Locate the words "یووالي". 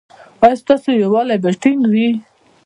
1.01-1.35